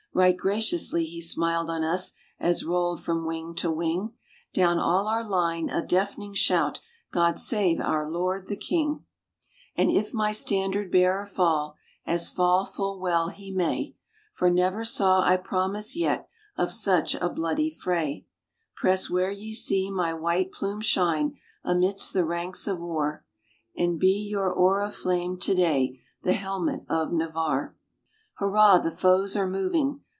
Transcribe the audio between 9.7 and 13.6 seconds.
"And if my standard bearer fall, as fall full well he